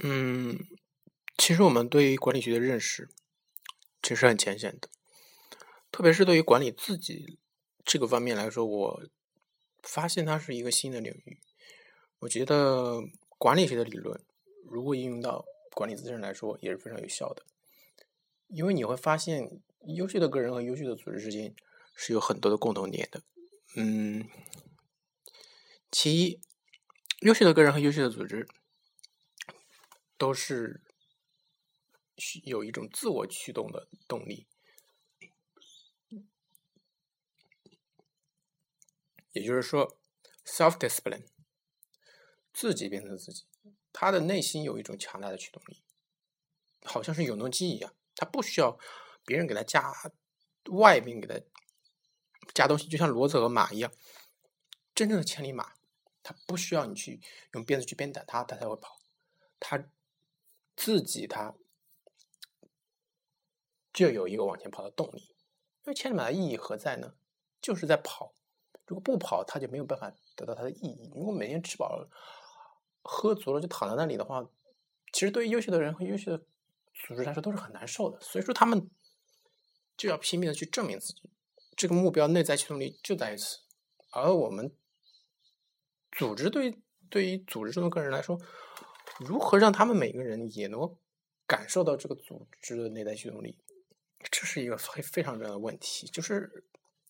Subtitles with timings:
[0.00, 0.58] 嗯，
[1.36, 3.08] 其实我们对于管理学的认识
[4.00, 4.88] 其实很浅显的，
[5.90, 7.38] 特别是对于管理自己
[7.84, 9.02] 这个方面来说，我
[9.82, 11.40] 发现它是一个新的领域。
[12.20, 13.02] 我觉得
[13.38, 14.20] 管理学的理论
[14.64, 15.44] 如果应用到
[15.74, 17.44] 管理自身来说，也是非常有效的，
[18.46, 19.60] 因为你会发现，
[19.96, 21.54] 优秀的个人和优秀的组织之间
[21.94, 23.22] 是有很多的共同点的。
[23.74, 24.28] 嗯，
[25.90, 26.40] 其一，
[27.20, 28.46] 优秀的个人和优秀的组织。
[30.18, 30.82] 都是
[32.42, 34.48] 有一种自我驱动的动力，
[39.30, 40.00] 也就是说
[40.44, 41.28] ，self discipline，
[42.52, 43.46] 自己变成自己，
[43.92, 45.84] 他的内心有一种强大的驱动力，
[46.82, 48.76] 好像是永动机一样，他不需要
[49.24, 49.94] 别人给他加
[50.70, 51.40] 外面给他
[52.52, 53.92] 加东西，就像骡子和马一样，
[54.92, 55.76] 真正的千里马，
[56.24, 57.20] 他不需要你去
[57.52, 59.00] 用鞭子去鞭打它，它才会跑，
[59.60, 59.88] 它。
[60.78, 61.52] 自己他
[63.92, 67.14] 就有一个往前跑的动力，因为千里马的意义何在呢？
[67.60, 68.32] 就是在跑。
[68.86, 71.10] 如果不跑，他就没有办法得到它的意义。
[71.16, 72.08] 如果每天吃饱了、
[73.02, 74.48] 喝足了就躺在那里的话，
[75.12, 76.44] 其实对于优秀的人和优秀的
[76.94, 78.20] 组织来说都是很难受的。
[78.20, 78.88] 所以说，他们
[79.96, 81.28] 就要拼命的去证明自己。
[81.74, 83.58] 这个目标内在驱动力就在于此。
[84.12, 84.72] 而我们
[86.12, 86.78] 组织对
[87.10, 88.40] 对于组织中的个人来说。
[89.18, 90.96] 如何让他们每个人也能
[91.46, 93.56] 感受到这个组织的内在驱动力？
[94.30, 96.06] 这是一个非非常重要的问题。
[96.06, 96.64] 就是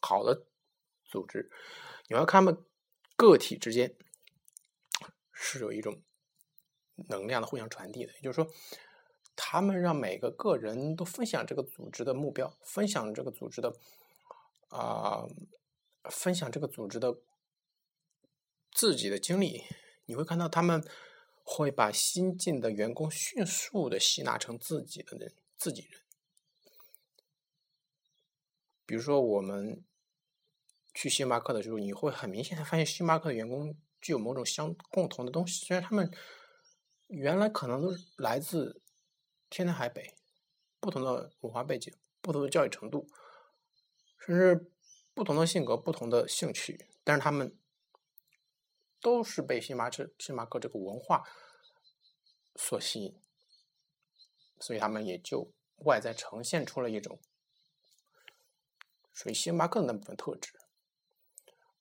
[0.00, 0.46] 好的
[1.04, 1.50] 组织，
[2.08, 2.64] 你要看他们
[3.16, 3.94] 个体之间
[5.32, 6.02] 是有一种
[7.08, 8.12] 能量的互相传递的。
[8.14, 8.50] 也就是说，
[9.36, 13.76] 他们让每个个人都分享这个组织的目标，分享这个组织的
[14.70, 15.26] 啊，
[16.04, 17.18] 分享这个组织的
[18.72, 19.62] 自己的经历。
[20.06, 20.84] 你会看到他们。
[21.44, 26.00] 会把新进的员工迅速的吸纳成自己的人，自己人。
[28.86, 29.84] 比如说，我们
[30.94, 35.64] 去星巴克的时候，你会很明显的发现，星巴克的员工具有某种相共同的东西。
[35.64, 36.10] 虽然他们
[37.08, 38.80] 原来可能都是来自
[39.50, 40.14] 天南海北，
[40.80, 43.08] 不同的文化背景、不同的教育程度，
[44.18, 44.70] 甚至
[45.12, 47.56] 不同的性格、不同的兴趣，但是他们。
[49.02, 51.24] 都是被星巴克、星巴克这个文化
[52.54, 53.20] 所吸引，
[54.60, 57.20] 所以他们也就外在呈现出了一种
[59.12, 60.52] 属于星巴克的那部分特质。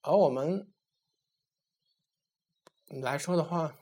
[0.00, 0.72] 而我们
[2.86, 3.76] 来说的话，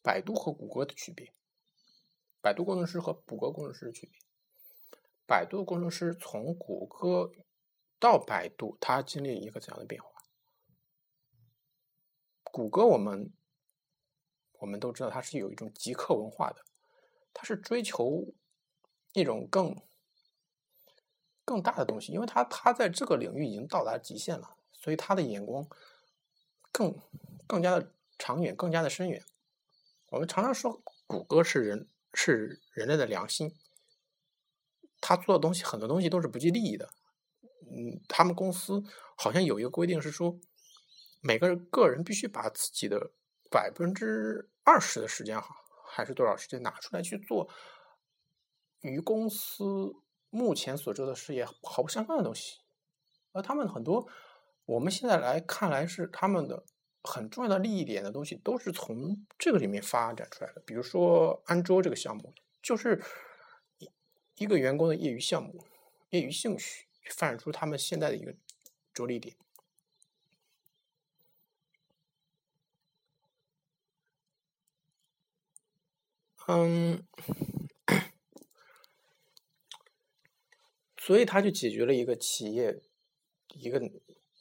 [0.00, 1.34] 百度和谷歌的区别，
[2.40, 4.20] 百度工程师和谷歌工程师的区别，
[5.26, 7.32] 百度工程师从谷歌。
[7.98, 10.08] 到百度，它经历一个怎样的变化？
[12.44, 13.32] 谷歌，我们
[14.52, 16.64] 我们都知道，它是有一种极客文化的，
[17.32, 18.32] 它是追求
[19.12, 19.76] 一种更
[21.44, 25.68] 更大的东西，因为它它在这个领域已经到达极限了，所以他的眼光
[26.72, 26.98] 更
[27.46, 29.24] 更加的长远，更加的深远。
[30.10, 33.54] 我们常常说，谷歌是人是人类的良心，
[35.00, 36.94] 他做的东西很多东西都是不计利益的。
[37.70, 38.82] 嗯，他们公司
[39.16, 40.38] 好像有一个规定是说，
[41.20, 43.12] 每个个人必须把自己的
[43.50, 45.48] 百分之二十的时间哈，
[45.86, 47.48] 还是多少时间拿出来去做
[48.80, 49.92] 与公司
[50.30, 52.60] 目前所做的事业毫不相关的东西。
[53.32, 54.08] 而他们很多，
[54.64, 56.64] 我们现在来看来是他们的
[57.02, 60.62] 很重要的利益点的东西，都是从这个里面发展出来的。
[60.66, 63.02] 比如说安卓这个项目，就是
[63.78, 63.90] 一
[64.42, 65.64] 一个员工的业余项目、
[66.10, 66.87] 业余兴趣。
[67.10, 68.34] 反映出他们现在的一个
[68.92, 69.36] 着力点。
[76.50, 77.06] 嗯，
[80.96, 82.80] 所以他就解决了一个企业
[83.48, 83.78] 一个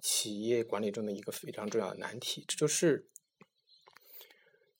[0.00, 3.10] 企业管理中的一个非常重要的难题，这就是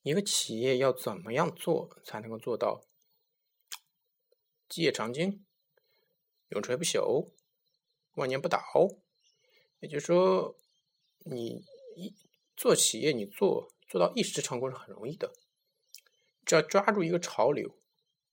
[0.02, 2.82] 一个企业要怎么样做才能够做到
[4.66, 5.44] 基业长青、
[6.48, 7.32] 永垂不朽。
[8.20, 8.60] 万年不倒，
[9.78, 10.54] 也就是说，
[11.24, 11.64] 你
[11.96, 12.14] 一
[12.54, 15.32] 做企业，你做做到一时成功是很容易的，
[16.44, 17.78] 只要抓住一个潮流，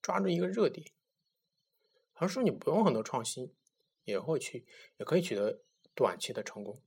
[0.02, 0.92] 抓住一个热点，
[2.16, 3.56] 而说你不用很多创新，
[4.04, 4.66] 也会去，
[4.98, 5.62] 也可以取得
[5.96, 6.82] 短期的成功，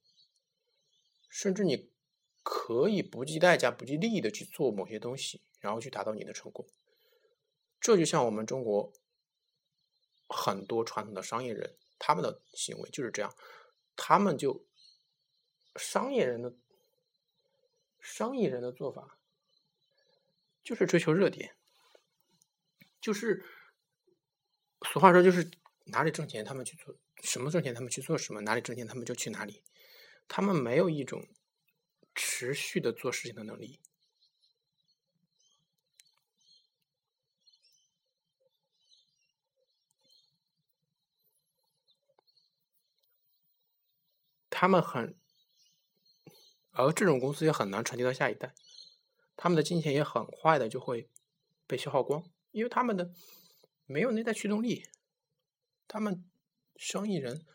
[1.30, 1.90] 甚至你
[2.42, 6.68] 可以不计代价、不计利益的去做某些东西，然后去达到你的成功。
[7.80, 8.92] 这就像我们中国
[10.28, 11.78] 很多传统的商业人。
[12.00, 13.32] 他们的行为就是这样，
[13.94, 14.66] 他们就
[15.76, 16.56] 商业人的
[18.00, 19.20] 商业人的做法
[20.64, 21.54] 就是追求热点，
[23.00, 23.44] 就是
[24.82, 25.50] 俗话说，就是
[25.84, 29.62] 哪里挣钱他们去做什么，挣钱他们去做什么，哪里挣钱他们就去哪里，
[30.26, 31.28] 他们没有一种
[32.14, 33.78] 持续的做事情的能力。
[44.60, 45.16] 他们很，
[46.72, 48.54] 而这种公司也很难传递到下一代，
[49.34, 51.08] 他们的金钱也很快的就会
[51.66, 53.10] 被消耗光，因为他们的
[53.86, 54.86] 没有内在驱动力，
[55.88, 56.22] 他们
[56.76, 57.46] 生意人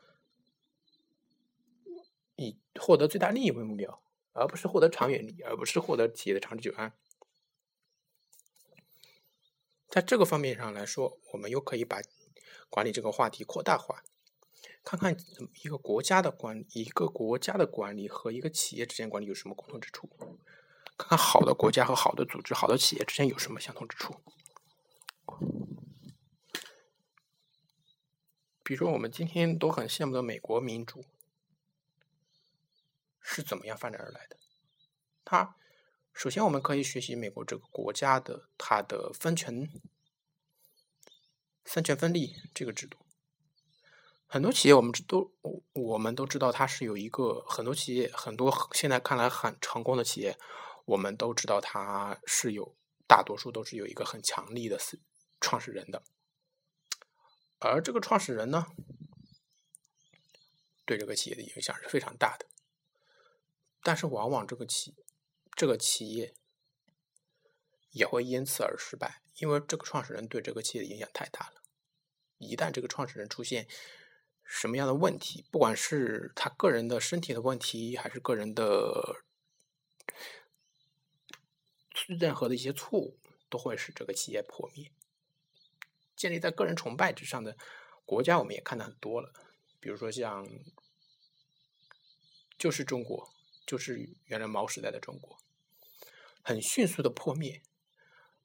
[2.38, 4.02] 以获得最大利益为目标，
[4.34, 6.92] 而不是获得长远利益，而不是获得企业的长治久安。
[9.88, 12.02] 在这个方面上来说，我们又可以把
[12.68, 14.04] 管理这个话题扩大化。
[14.86, 15.18] 看看
[15.64, 20.08] 一个国家的管理一个国家的管理和一个企业之间管理有什么共同之处？
[20.96, 24.22] 看看好的国家和好的组织、好的企业之间有什么相同之处？
[28.64, 31.04] 比如说，我们今天都很羡慕的美国民主
[33.20, 34.38] 是怎么样发展而来的？
[35.26, 35.56] 它
[36.14, 39.70] 首先我们可以学习美国这个国家的它的分权、
[41.66, 43.00] 三权分立这个制度。
[44.28, 45.32] 很多企业，我们都
[45.72, 50.38] 我们都知道，它是有一个很多企业，很多现在看来很成功的企业，
[50.86, 52.76] 我们都知道它是有
[53.08, 54.78] 大多数都是有一个很强力的
[55.40, 56.04] 创始人的，
[57.60, 58.68] 而这个创始人呢，
[60.86, 62.48] 对这个企业的影响是非常大的，
[63.84, 64.96] 但是往往这个企
[65.56, 66.34] 这个企业
[67.92, 71.62] 也会因此而失败，因为这个创始人对这个企业的影响太大了，
[72.40, 73.68] 一旦这个创始人出现。
[74.46, 75.44] 什么样的问题？
[75.52, 79.24] 不管是他个人的身体的问题，还是个人的
[82.08, 83.18] 任何的一些错误，
[83.50, 84.92] 都会使这个企业破灭。
[86.16, 87.58] 建立在个人崇拜之上的
[88.06, 89.34] 国家，我们也看的很多了。
[89.80, 90.48] 比如说像，
[92.58, 93.34] 就是中国，
[93.66, 95.38] 就是原来毛时代的中国，
[96.42, 97.62] 很迅速的破灭。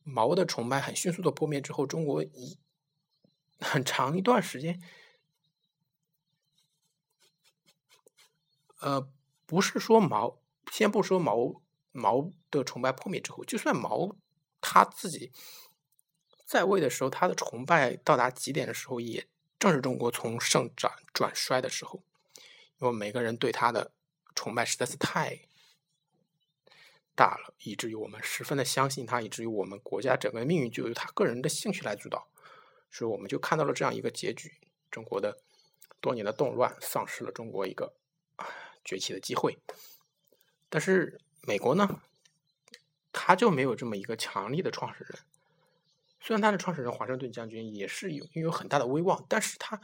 [0.03, 2.59] 毛的崇拜很迅速的破灭之后，中国一
[3.61, 4.83] 很长一段时间。
[8.81, 9.09] 呃，
[9.47, 10.41] 不是说毛，
[10.71, 11.63] 先不说毛
[11.93, 14.17] 毛的崇拜破灭之后，就算毛
[14.61, 15.33] 他自己
[16.47, 19.29] 在位的时候，他的崇拜到达极点的时候，也
[19.59, 22.03] 正是中国从盛转转衰的时候，
[22.79, 23.93] 因为每个人对他的
[24.35, 25.41] 崇拜实在是太
[27.15, 32.29] 大了，以至于我们十分的相信他，以至于我们国家整个命运就由他个人的兴趣来主导，
[32.91, 34.59] 所以我们就看到了这样一个结局：
[34.91, 35.39] 中国的
[36.01, 37.95] 多年的动乱，丧失了中国一个。
[38.85, 39.59] 崛起的机会，
[40.69, 42.01] 但是美国呢，
[43.13, 45.19] 他就没有这么一个强力的创始人。
[46.21, 49.81] 虽然他的创始人华盛顿将军也是有拥有很大的威望，但是他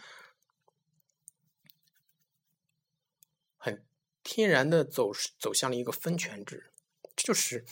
[3.56, 3.84] 很
[4.22, 6.70] 天然的走走向了一个分权制，
[7.16, 7.64] 这就是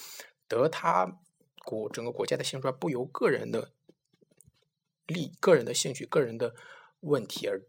[0.49, 1.21] 得他
[1.59, 3.73] 国整个国家的兴衰不由个人的
[5.07, 6.55] 利、个人的兴趣、个人的
[7.01, 7.63] 问题而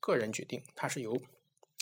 [0.00, 1.20] 个人决定，它是由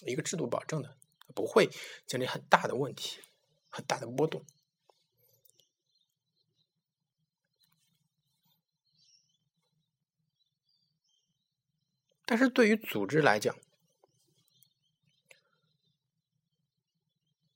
[0.05, 0.97] 一个制度保证的。
[1.37, 1.69] 不会
[2.07, 3.21] 经历很大的问题，
[3.69, 4.43] 很大的波动。
[12.25, 13.55] 但是对于组织来讲，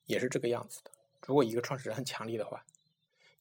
[0.05, 0.91] 也是这个样子的。
[1.27, 2.67] 如果一个创始人很强力的话，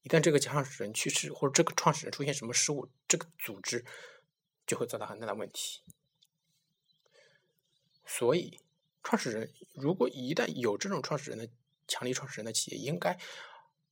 [0.03, 3.83] 一旦这个创始人去世，或者这个创始人出现什么失误，这个组织
[4.65, 5.81] 就会遭到很大的问题。
[8.05, 8.61] 所以。
[9.03, 11.49] 创始人如果一旦有这种创始人的
[11.87, 13.17] 强力创始人的企业，应该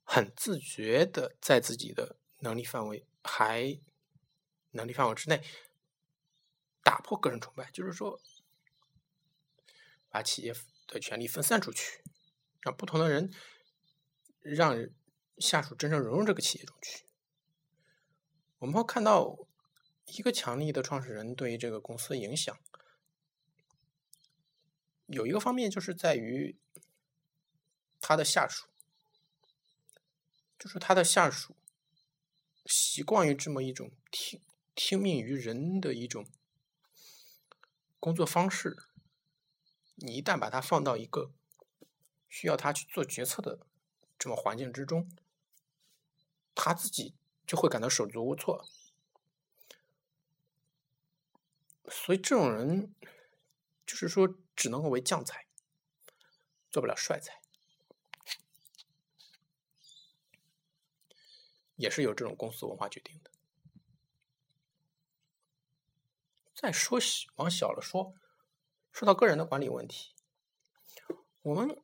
[0.04, 3.80] 很自觉的在自己的能力范围还
[4.72, 5.42] 能力范围之内
[6.84, 8.22] 打破个人崇拜，就是说
[10.10, 10.54] 把企业
[10.88, 12.04] 的权利分散出去，
[12.62, 13.34] 让不同的人
[14.42, 14.88] 让
[15.38, 17.06] 下属真正融入这个企业中去。
[18.60, 19.38] 我们会看到
[20.06, 22.58] 一个强力的创始人对于这个公司的影响。
[25.08, 26.56] 有一个方面就是在于
[28.00, 28.68] 他的下属，
[30.60, 31.56] 就是他的下属
[32.66, 34.42] 习惯于这么一种听
[34.76, 36.28] 听命于人的一种
[38.00, 38.78] 工作方式。
[39.96, 41.32] 你一旦把他放到一个
[42.30, 43.60] 需要他去做决策的
[44.20, 45.10] 这么环境之中，
[46.54, 48.68] 他自己就会感到手足无措。
[51.90, 52.94] 所以这种人。
[53.88, 55.46] 就是说，只能够为将才，
[56.70, 57.40] 做不了帅才。
[61.78, 63.30] 也是由这种公司文化决定的。
[66.56, 67.00] 再说
[67.36, 68.16] 往小了说，
[68.92, 70.16] 说到个人的管理问题，
[71.44, 71.80] 我们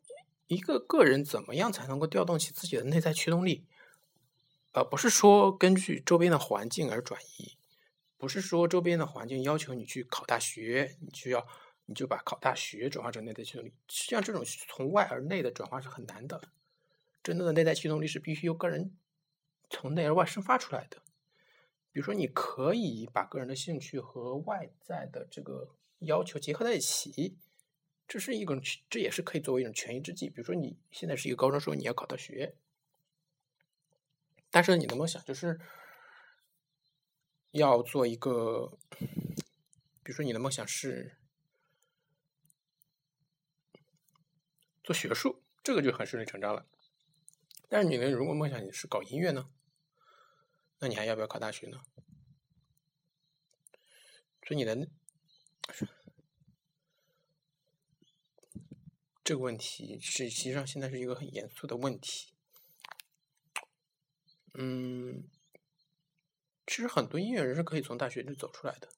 [0.48, 3.68] 一个个人怎么样才能够调动起自己的内在驱动力？
[4.72, 7.56] 呃，不是说根据周边的环境而转移，
[8.18, 11.48] 不是说周边的环境要求你去考大学，你就要
[11.94, 13.74] 就把考大学转化成内在驱动力。
[13.88, 16.42] 实际上，这种从外而内的转化是很难的。
[17.24, 18.98] 真正的内在驱动力是必须由个人
[19.70, 21.02] 从内而外生发出来的。
[21.92, 27.38] 比如说，你可以把个人的兴趣和外在的这个要求结合在一起，
[28.08, 28.60] 这是一种，
[28.90, 30.28] 这也是可以作为一种权宜之计。
[30.28, 32.56] 比如说，你现在是一个高中生，你要考大学，
[34.50, 35.60] 但是你的梦想就是
[37.52, 38.78] 要做一个，
[40.02, 41.16] 比如说你的梦想是
[44.84, 46.66] 做学术，这个就很顺理成章了。
[47.70, 49.50] 但是你的如果梦想你是搞音乐呢？
[50.80, 51.82] 那你还要不要考大学呢？
[54.46, 54.88] 所以你的
[59.24, 62.34] 这个问题是，实际上现在是一个很严肃的问题。
[64.54, 65.24] 嗯，
[66.68, 68.90] 其实很多音乐人是可以从大学里走出来的，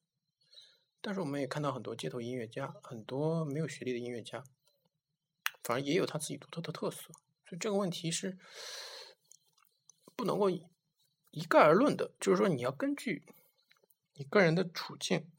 [0.99, 4.43] 但是我们也看到很多街头音乐家，很多没有学历的音乐家，
[5.65, 7.01] 反而也有他自己独特的特色。
[7.45, 8.37] 所以这个问题是
[10.15, 10.47] 不能够。
[11.31, 13.25] 一概而论的，就是说你要根据
[14.13, 15.29] 你个人的处境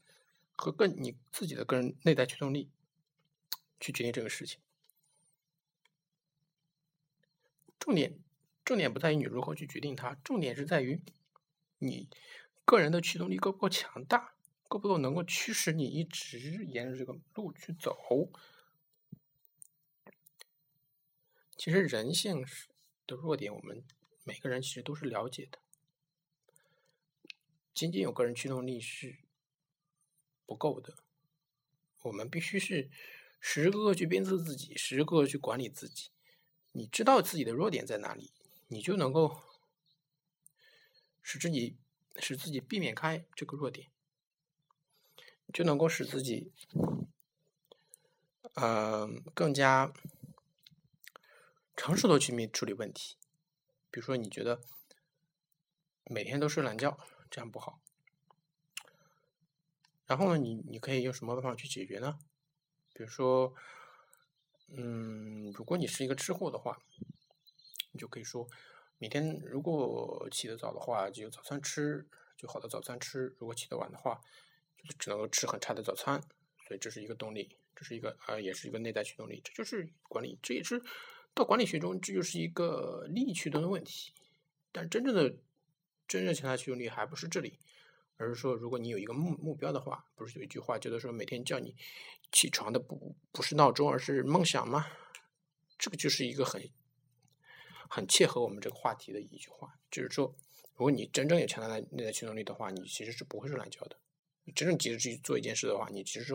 [0.51, 2.69] 和个你自己的个人内在驱动力
[3.79, 4.59] 去决定这个事情。
[7.79, 8.19] 重点
[8.63, 11.01] 重点不在于你如何去决定它，重点是在于
[11.79, 12.07] 你
[12.63, 14.35] 个人的驱动力够不够强大，
[14.67, 17.97] 够不够能够驱使你一直沿着这个路去走。
[21.57, 22.67] 其实人性是
[23.07, 23.83] 的弱点，我们
[24.23, 25.59] 每个人其实都是了解的。
[27.73, 29.17] 仅仅有个人驱动力是
[30.45, 30.95] 不够的，
[32.03, 32.89] 我们必须是
[33.39, 36.09] 时时刻刻去鞭策自己，时时刻刻去管理自己。
[36.71, 38.31] 你知道自己的弱点在哪里，
[38.67, 39.41] 你就能够
[41.21, 41.75] 使自己
[42.17, 43.89] 使自己避免开这个弱点，
[45.53, 46.51] 就能够使自己
[48.53, 49.91] 呃更加
[51.77, 53.15] 尝试着去面处理问题。
[53.89, 54.59] 比如说，你觉得
[56.03, 56.97] 每天都睡懒觉。
[57.29, 57.81] 这样不好。
[60.05, 62.17] 然后呢，你你可以用什么办法去解决呢？
[62.93, 63.53] 比如说，
[64.69, 66.81] 嗯，如果你是一个吃货的话，
[67.91, 68.47] 你就可以说，
[68.97, 72.07] 每天如果起得早的话，就有早餐吃，
[72.37, 74.21] 就好的早餐吃；如果起得晚的话，
[74.77, 76.21] 就只能够吃很差的早餐。
[76.65, 79.41] 所以这是一个动力，这是一个呃，也是一个内在驱动力。
[79.43, 80.81] 这就是管理，这也是
[81.37, 84.11] 到管理学中，这就是一个利益驱动的问题。
[84.71, 85.37] 但真正的。
[86.09, 87.59] 真正强大驱动力还不是这里，
[88.15, 91.75] 而是说，如果你有一个目目标的话，不是有一句话叫做说，每天叫你
[92.31, 94.87] 起床的不不是闹钟，而是梦想吗？
[95.77, 96.63] 这个就是一个很
[97.89, 100.33] 很切合我们这个话题的一句话，就是说，
[100.75, 103.97] 如果你真正有强大的内在驱动力的话，你其实是不会睡懒觉的。
[104.45, 106.33] 你真正急着去做一件事的话，你其实是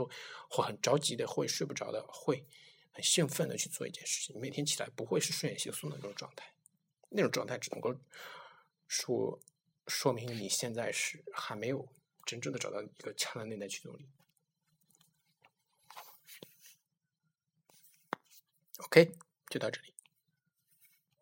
[0.50, 2.44] 会很着急的，会睡不着的，会
[2.92, 4.40] 很兴奋的去做一件事情。
[4.40, 6.54] 每天起来不会是睡眼惺忪的那种状态，
[7.10, 7.94] 那种状态只能够
[8.86, 9.40] 说。
[9.88, 11.88] 说明你现在是还没有
[12.24, 14.08] 真正的找到一个强的内在驱动力。
[18.78, 19.12] OK，
[19.50, 19.91] 就到这里。